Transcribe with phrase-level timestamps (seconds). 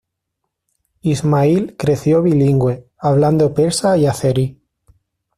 [1.09, 2.73] Ismāʽīl creció bilingüe,
[3.09, 4.47] hablando persa y azerí.